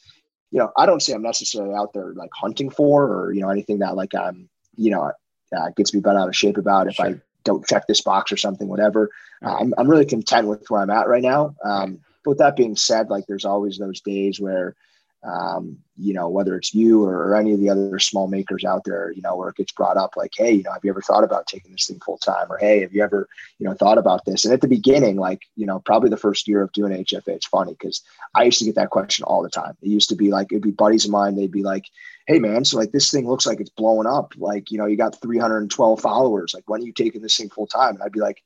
[0.52, 3.50] you know, I don't say I'm necessarily out there like hunting for, or, you know,
[3.50, 5.12] anything that like I'm, you know,
[5.56, 7.06] uh, gets me bent out of shape about if sure.
[7.06, 9.10] I don't check this box or something, whatever.
[9.44, 11.56] Uh, I'm, I'm really content with where I'm at right now.
[11.64, 14.76] Um, with that being said, like there's always those days where,
[15.24, 18.86] um, you know, whether it's you or, or, any of the other small makers out
[18.86, 21.02] there, you know, where it gets brought up like, hey, you know, have you ever
[21.02, 22.50] thought about taking this thing full time?
[22.50, 24.46] Or hey, have you ever, you know, thought about this?
[24.46, 27.48] And at the beginning, like, you know, probably the first year of doing HFA, it's
[27.48, 28.02] funny because
[28.34, 29.76] I used to get that question all the time.
[29.82, 31.84] It used to be like, it'd be buddies of mine, they'd be like,
[32.28, 34.34] hey man, so like this thing looks like it's blowing up.
[34.38, 36.54] Like, you know, you got 312 followers.
[36.54, 37.96] Like, when are you taking this thing full time?
[37.96, 38.42] And I'd be like,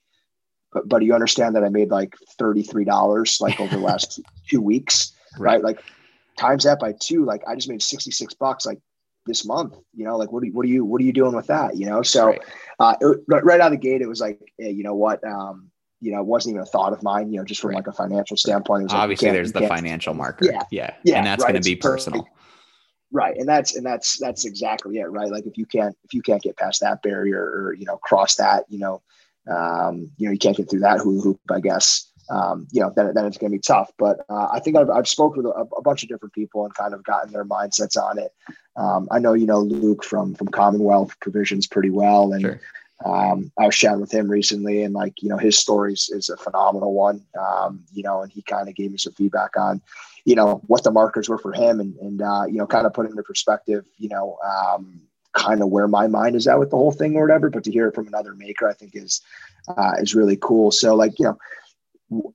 [0.73, 5.13] but, but you understand that I made like $33 like over the last two weeks,
[5.37, 5.55] right?
[5.55, 5.63] right?
[5.63, 5.83] Like
[6.37, 8.79] times that by two, like I just made 66 bucks like
[9.25, 11.35] this month, you know, like what are you, what are you, what are you doing
[11.35, 11.77] with that?
[11.77, 12.01] You know?
[12.01, 12.41] So, right.
[12.79, 15.69] uh, it, right out of the gate, it was like, hey, you know what, um,
[16.01, 17.77] you know, it wasn't even a thought of mine, you know, just from right.
[17.77, 18.93] like a financial standpoint.
[18.93, 20.45] Obviously there's the financial marker.
[20.45, 20.63] Yeah.
[20.69, 20.93] Yeah.
[21.03, 22.27] yeah and that's going to be personal.
[23.11, 23.37] Right.
[23.37, 25.05] And that's, and that's, that's exactly it.
[25.05, 25.29] Right.
[25.29, 28.35] Like if you can't, if you can't get past that barrier or, you know, cross
[28.35, 29.01] that, you know,
[29.49, 32.91] um, you know, you can't get through that hula hoop, I guess, um, you know,
[32.95, 33.91] then, then it's going to be tough.
[33.97, 36.73] But uh, I think I've, I've spoken with a, a, bunch of different people and
[36.73, 38.31] kind of gotten their mindsets on it.
[38.75, 42.31] Um, I know, you know, Luke from, from Commonwealth Provisions pretty well.
[42.33, 42.61] And sure.
[43.05, 46.37] um, I was chatting with him recently and like, you know, his stories is a
[46.37, 49.81] phenomenal one, um, you know, and he kind of gave me some feedback on,
[50.25, 52.93] you know, what the markers were for him and, and uh, you know, kind of
[52.93, 55.01] put it into perspective, you know, um,
[55.33, 57.49] kind of where my mind is at with the whole thing or whatever.
[57.49, 59.21] But to hear it from another maker, I think is
[59.67, 60.71] uh, is really cool.
[60.71, 61.37] So like you know,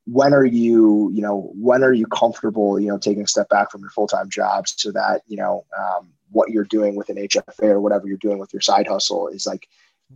[0.05, 3.71] when are you you know when are you comfortable you know taking a step back
[3.71, 7.17] from your full time job so that you know um, what you're doing with an
[7.17, 9.69] HFA or whatever you're doing with your side hustle is like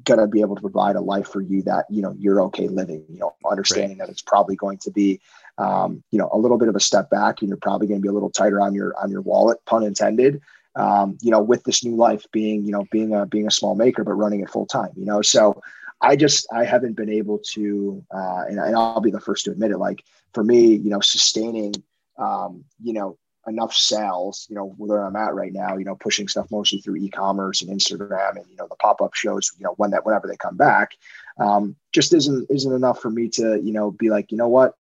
[0.04, 3.04] gonna be able to provide a life for you that you know you're okay living.
[3.08, 4.06] You know, understanding right.
[4.06, 5.20] that it's probably going to be
[5.58, 8.02] um, you know a little bit of a step back, and you're probably going to
[8.02, 10.40] be a little tighter on your on your wallet, pun intended
[10.76, 13.74] um, you know, with this new life being, you know, being a being a small
[13.74, 15.22] maker, but running it full time, you know.
[15.22, 15.62] So
[16.00, 19.52] I just I haven't been able to, uh, and, and I'll be the first to
[19.52, 19.78] admit it.
[19.78, 20.04] Like
[20.34, 21.74] for me, you know, sustaining,
[22.18, 26.28] um, you know, enough sales, you know, where I'm at right now, you know, pushing
[26.28, 29.90] stuff mostly through e-commerce and Instagram and, you know, the pop-up shows, you know, when
[29.90, 30.92] that, whenever they come back,
[31.38, 34.76] um, just isn't, isn't enough for me to, you know, be like, you know what,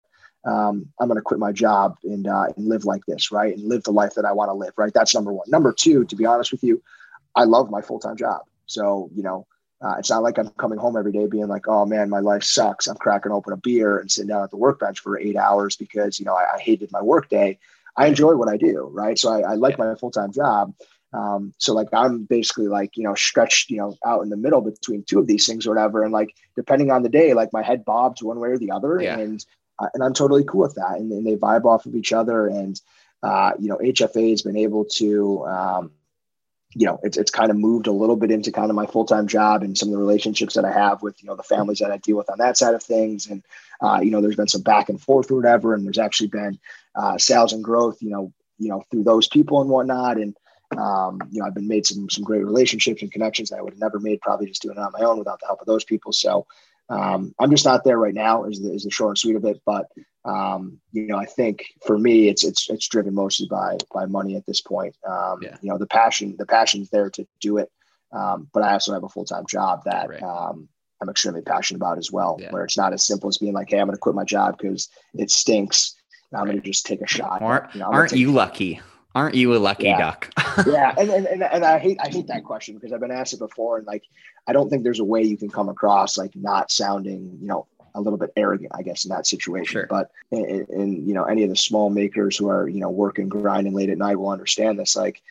[0.45, 3.57] um, I'm going to quit my job and, uh, and live like this, right?
[3.57, 4.93] And live the life that I want to live, right?
[4.93, 5.47] That's number one.
[5.49, 6.83] Number two, to be honest with you,
[7.35, 8.43] I love my full time job.
[8.67, 9.47] So, you know,
[9.83, 12.45] uh, it's not like I'm coming home every day being like, oh man, my life
[12.45, 12.87] sucks.
[12.87, 16.19] I'm cracking open a beer and sitting down at the workbench for eight hours because,
[16.19, 17.59] you know, I, I hated my work day.
[17.97, 19.19] I enjoy what I do, right?
[19.19, 20.75] So I, I like my full time job.
[21.13, 24.61] Um, so like I'm basically like, you know, stretched, you know, out in the middle
[24.61, 26.05] between two of these things or whatever.
[26.05, 29.01] And like, depending on the day, like my head bobs one way or the other.
[29.01, 29.19] Yeah.
[29.19, 29.45] And
[29.81, 30.99] uh, and I'm totally cool with that.
[30.99, 32.47] And, and, they vibe off of each other.
[32.47, 32.81] And
[33.23, 35.91] uh, you know, HFA has been able to, um,
[36.75, 39.05] you know, it's it's kind of moved a little bit into kind of my full
[39.05, 41.79] time job and some of the relationships that I have with you know the families
[41.79, 43.27] that I deal with on that side of things.
[43.27, 43.43] And
[43.81, 46.59] uh, you know, there's been some back and forth or whatever, and there's actually been
[46.95, 50.19] uh, sales and growth, you know, you know, through those people and whatnot.
[50.19, 50.37] And
[50.79, 53.73] um, you know, I've been made some some great relationships and connections that I would
[53.73, 55.85] have never made probably just doing it on my own without the help of those
[55.85, 56.13] people.
[56.13, 56.47] So
[56.91, 58.45] um, I'm just not there right now.
[58.45, 59.63] Is the, is the short and sweet of it.
[59.65, 59.87] But
[60.25, 64.37] um, you know, I think for me, it's it's it's driven mostly by by money
[64.37, 64.97] at this point.
[65.09, 65.57] Um, yeah.
[65.63, 67.71] You know, the passion the passion's there to do it,
[68.13, 70.23] um, but I also have a full time job that right.
[70.23, 70.69] um,
[71.01, 72.37] I'm extremely passionate about as well.
[72.41, 72.51] Yeah.
[72.51, 74.59] Where it's not as simple as being like, hey, I'm going to quit my job
[74.59, 75.95] because it stinks.
[76.33, 76.47] I'm right.
[76.47, 77.43] going to just take a shot.
[77.43, 78.81] Aren't, you, know, aren't you lucky?
[79.15, 79.99] Aren't you a lucky yeah.
[79.99, 80.31] duck?
[80.67, 83.33] yeah, and, and and and I hate I hate that question because I've been asked
[83.33, 84.05] it before, and like
[84.47, 87.67] I don't think there's a way you can come across like not sounding, you know,
[87.95, 89.73] a little bit arrogant, I guess, in that situation.
[89.73, 89.87] Sure.
[89.91, 93.29] But in, in, you know any of the small makers who are you know working
[93.29, 94.95] grinding late at night will understand this.
[94.95, 95.23] Like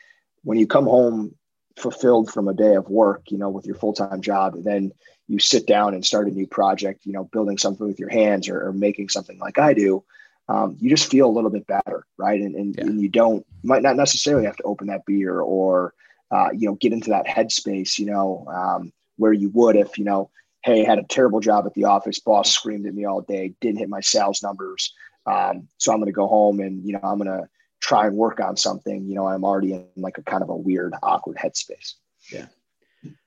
[0.44, 1.36] when you come home
[1.78, 4.92] fulfilled from a day of work, you know, with your full time job, and then
[5.30, 8.50] you sit down and start a new project, you know, building something with your hands
[8.50, 10.04] or, or making something like I do
[10.50, 12.42] um, you just feel a little bit better, right?
[12.42, 12.86] And and, yeah.
[12.86, 15.94] and, you don't might not necessarily have to open that beer or
[16.32, 20.04] uh, you know get into that headspace, you know, um, where you would if you
[20.04, 20.32] know,
[20.64, 23.78] hey, had a terrible job at the office, boss screamed at me all day, didn't
[23.78, 24.94] hit my sales numbers,
[25.28, 27.48] um, so I'm going to go home and you know I'm going to
[27.80, 29.08] try and work on something.
[29.08, 31.94] You know, I'm already in like a kind of a weird, awkward headspace.
[32.32, 32.48] Yeah.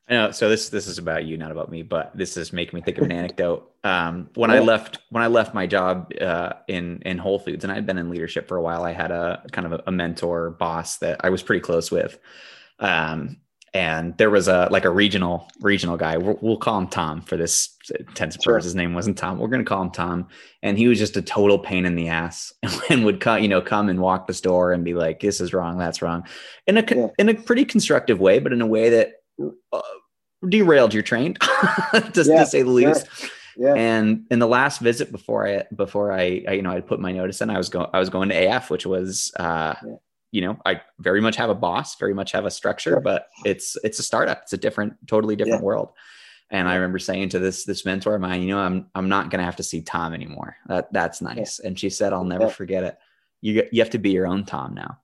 [0.08, 0.30] I know.
[0.30, 1.82] So this this is about you, not about me.
[1.82, 3.70] But this is making me think of an anecdote.
[3.84, 7.72] Um, when I left when I left my job uh, in in Whole Foods, and
[7.72, 10.98] I'd been in leadership for a while, I had a kind of a, mentor boss
[10.98, 12.18] that I was pretty close with.
[12.78, 13.38] Um,
[13.74, 16.18] and there was a like a regional regional guy.
[16.18, 17.74] We'll, we'll call him Tom for this
[18.14, 18.58] tense sure.
[18.58, 19.38] His name wasn't Tom.
[19.38, 20.28] We're going to call him Tom,
[20.62, 22.52] and he was just a total pain in the ass,
[22.90, 25.54] and would come, you know, come and walk the store and be like, "This is
[25.54, 26.26] wrong, that's wrong,"
[26.66, 27.08] in a yeah.
[27.18, 29.21] in a pretty constructive way, but in a way that
[29.72, 29.80] uh,
[30.48, 31.40] derailed your train, to,
[31.92, 33.06] yeah, to, say the least.
[33.56, 33.74] Yeah.
[33.74, 37.12] And in the last visit before I before I, I, you know I put my
[37.12, 39.96] notice in, I was going I was going to AF, which was uh, yeah.
[40.30, 43.76] you know I very much have a boss, very much have a structure, but it's
[43.84, 44.42] it's a startup.
[44.42, 45.90] It's a different, totally different world.
[46.50, 49.30] And I remember saying to this this mentor of mine, you know, I'm I'm not
[49.30, 50.56] gonna have to see Tom anymore.
[50.66, 51.58] That that's nice.
[51.58, 52.98] And she said, I'll never forget it.
[53.40, 54.98] You you have to be your own Tom now.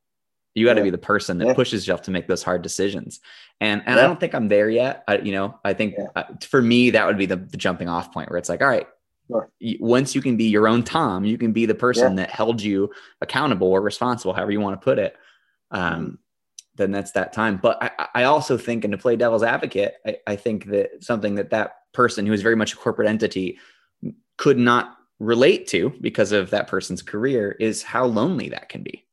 [0.55, 0.85] You got to Yeah.
[0.85, 1.55] be the person that Yeah.
[1.55, 3.21] pushes yourself to make those hard decisions.
[3.61, 5.05] And and I don't think I'm there yet.
[5.09, 6.07] I, you know, I think Yeah.
[6.17, 8.69] uh, for me that would be the, the jumping off point where it's like, all
[8.69, 8.87] right,
[9.29, 9.51] Sure.
[9.81, 12.91] once you can be your own Tom, you can be the person that held you
[13.21, 15.17] accountable or responsible, however you want to put it.
[15.71, 16.15] Um, Mm-hmm.
[16.77, 17.59] then that's that time.
[17.61, 21.35] But I, I also think, and to play devil's advocate, I, I think that something
[21.35, 23.59] that that person who is very much a corporate entity
[24.37, 29.05] could not relate to because of that person's career is how lonely that can be.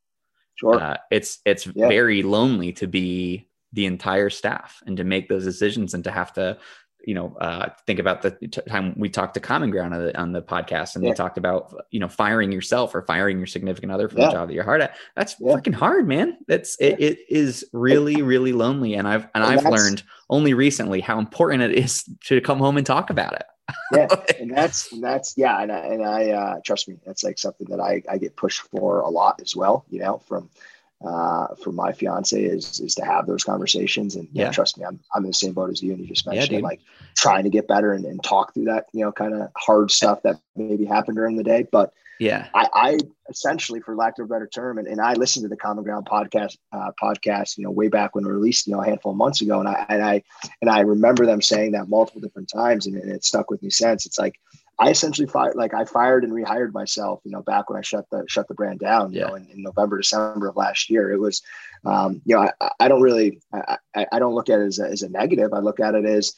[0.55, 0.79] Sure.
[0.79, 1.87] Uh, it's it's Yeah.
[1.87, 6.31] very lonely to be the entire staff and to make those decisions and to have
[6.33, 6.57] to
[7.05, 10.19] you know uh, think about the t- time we talked to common ground on the,
[10.19, 11.11] on the podcast and Yeah.
[11.11, 14.25] they talked about you know firing yourself or firing your significant other for Yeah.
[14.27, 15.53] the job that you're hard at that's Yeah.
[15.53, 19.65] fucking hard man that's it, it is really really lonely and i've and, And i've
[19.65, 23.43] learned only recently how important it is to come home and talk about it
[23.93, 24.07] yeah
[24.39, 27.67] and that's and that's yeah and I, and I uh, trust me that's like something
[27.69, 30.49] that I, I get pushed for a lot as well you know from
[31.03, 34.15] uh from my fiance is is to have those conversations.
[34.15, 34.49] And yeah Yeah.
[34.49, 36.58] trust me I'm I'm in the same boat as you and you just Yeah, mentioned
[36.58, 36.81] it, like
[37.15, 40.21] trying to get better and, and talk through that you know kind of hard stuff
[40.23, 41.49] that maybe happened during the day.
[41.71, 42.47] But yeah.
[42.53, 42.97] I, I
[43.29, 46.05] essentially, for lack of a better term, and, and I listened to the Common Ground
[46.10, 49.17] podcast uh, podcast, you know, way back when it released, you know, a handful of
[49.17, 50.23] months ago, and I and I
[50.62, 53.69] and I remember them saying that multiple different times, and, and it stuck with me
[53.69, 54.05] since.
[54.05, 54.36] It's like
[54.77, 58.05] I essentially fired, like I fired and rehired myself, you know, back when I shut
[58.11, 59.27] the shut the brand down, you Yeah.
[59.27, 61.11] know, in, in November, December of last year.
[61.11, 61.41] It was,
[61.85, 63.77] um, you know, I, I don't really, I,
[64.11, 65.53] I- don't look at it as a, as a negative.
[65.53, 66.33] I look at it as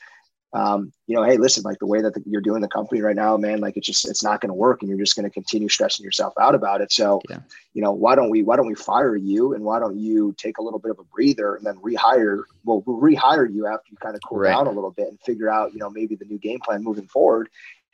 [0.53, 3.15] um, you know, hey, listen, like the way that the, you're doing the company right
[3.15, 5.29] now, man, like it's just it's not going to work, and you're just going to
[5.29, 6.91] continue stressing yourself out about it.
[6.91, 7.39] So, Yeah.
[7.73, 10.57] you know, why don't we why don't we fire you, and why don't you take
[10.57, 12.43] a little bit of a breather, and then rehire?
[12.63, 14.51] Well, we'll rehire you after you kind of cool Right.
[14.51, 17.07] down a little bit and figure out, you know, maybe the new game plan moving
[17.07, 17.49] forward.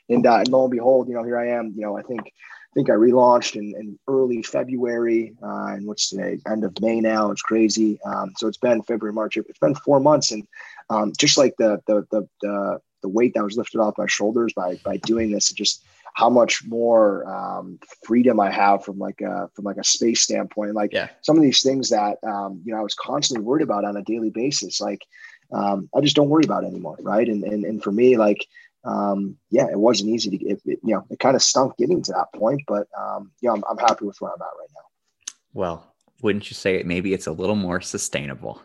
[0.10, 1.74] And, uh, and lo and behold, you know, here I am.
[1.76, 6.10] You know, I think I think I relaunched in, in early February, uh, and what's
[6.10, 6.40] today?
[6.48, 7.30] End of May now.
[7.30, 8.00] It's crazy.
[8.04, 9.38] Um, so it's been February, March.
[9.38, 10.48] It's been four months, and
[10.90, 14.54] um, just like the, the the the the weight that was lifted off my shoulders
[14.54, 15.84] by by doing this, and just
[16.16, 20.74] how much more um, freedom I have from like a from like a space standpoint.
[20.74, 21.10] Like Yeah.
[21.22, 24.04] some of these things that um, you know I was constantly worried about on a
[24.04, 25.06] daily basis, like
[25.54, 27.28] um, I just don't worry about anymore, right?
[27.28, 28.48] And and and for me, like
[28.84, 30.62] um, yeah, it wasn't easy to get.
[30.66, 33.64] It, you know, it kind of stunk getting to that point, but um, yeah, I'm,
[33.70, 35.34] I'm happy with where I'm at right now.
[35.54, 35.90] well
[36.22, 38.62] wouldn't you say it maybe it's a little more sustainable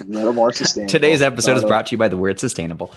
[0.00, 0.90] A little more sustainable.
[0.90, 2.92] Today's episode is brought to you by the word sustainable.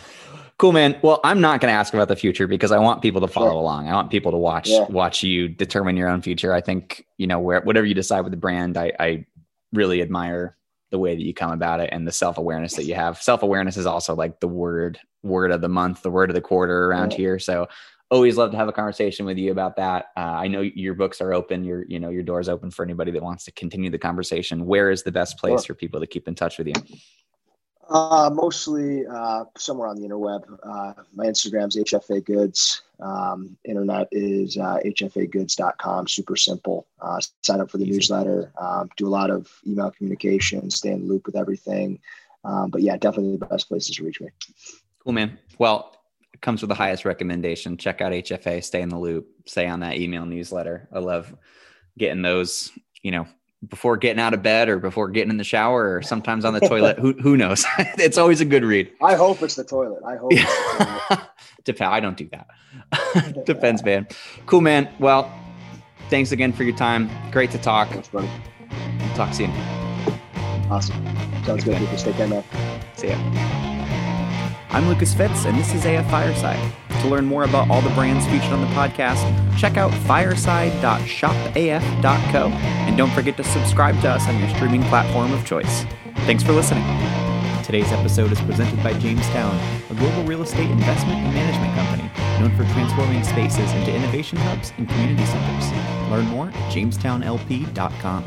[0.58, 0.98] Cool, man.
[1.02, 3.50] Well, I'm not going to ask about the future because I want people to follow
[3.50, 3.60] Sure.
[3.60, 3.90] along.
[3.90, 4.86] I want people to watch Yeah.
[4.90, 6.54] watch you determine your own future.
[6.54, 9.26] I think you know where whatever you decide with the brand, I, I
[9.74, 10.56] really admire
[10.92, 13.22] the way that you come about it and the self awareness that you have.
[13.22, 16.42] Self awareness is also like the word word of the month, the word of the
[16.42, 17.18] quarter around Yeah.
[17.18, 17.40] here.
[17.40, 17.68] So
[18.12, 20.06] always love to have a conversation with you about that.
[20.16, 21.64] Uh, I know your books are open.
[21.66, 24.66] Your you know your doors open for anybody that wants to continue the conversation.
[24.66, 25.74] Where is the best place Sure.
[25.76, 26.74] for people to keep in touch with you?
[27.88, 30.42] Uh, mostly uh, somewhere on the interweb.
[30.64, 32.82] Uh, my Instagram's HFA Goods.
[33.00, 36.08] Um, internet is uh, hfagoods.com.
[36.08, 36.88] Super simple.
[37.00, 37.94] Uh, sign up for the Easy.
[37.94, 38.52] newsletter.
[38.60, 40.72] Um, do a lot of email communication.
[40.72, 42.00] Stay in the loop with everything.
[42.44, 44.30] Um, but yeah, definitely the best places to reach me.
[45.06, 45.38] Cool, man.
[45.60, 45.96] Well,
[46.34, 47.78] it comes with the highest recommendation.
[47.78, 50.90] Check out HFA, stay in the loop, stay on that email newsletter.
[50.92, 51.34] I love
[51.98, 52.72] getting those,
[53.04, 53.28] you know,
[53.70, 56.60] before getting out of bed or before getting in the shower or sometimes on the
[56.60, 56.98] toilet.
[57.00, 57.66] Who, who knows?
[57.78, 58.92] it's always a good read.
[59.02, 60.04] I hope it's the toilet.
[60.06, 60.34] I hope.
[60.34, 61.30] It's the toilet.
[61.64, 61.94] Depends.
[61.94, 63.46] I don't do that.
[63.46, 64.08] Depends, man.
[64.46, 64.90] Cool, man.
[65.00, 65.32] Well,
[66.10, 67.10] thanks again for your time.
[67.32, 67.90] Great to talk.
[67.90, 68.30] Thanks, buddy.
[69.16, 69.52] Talk soon.
[70.70, 70.96] Awesome.
[71.44, 71.78] Sounds good.
[71.78, 72.44] Take care, man.
[72.96, 73.75] See ya.
[74.76, 76.60] I'm Lucas Fitz, and this is AF Fireside.
[77.02, 79.24] To learn more about all the brands featured on the podcast,
[79.58, 85.46] check out fireside.shopaf.co, and don't forget to subscribe to us on your streaming platform of
[85.46, 85.86] choice.
[86.26, 86.84] Thanks for listening.
[87.64, 89.58] Today's episode is presented by Jamestown,
[89.90, 92.12] a global real estate investment and management company
[92.42, 95.72] known for transforming spaces into innovation hubs and community centers.
[96.12, 98.26] Learn more at jamestownlp.com.